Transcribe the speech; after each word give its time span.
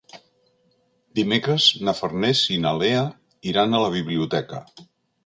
Dimecres 1.19 1.67
na 1.89 1.93
Farners 1.99 2.41
i 2.55 2.57
na 2.63 2.71
Lea 2.79 3.05
iran 3.53 3.73
a 3.73 3.83
la 3.85 3.93
biblioteca. 3.97 4.65